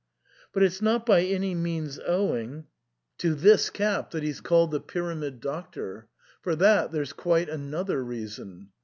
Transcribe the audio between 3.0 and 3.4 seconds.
to 72 SIGNOR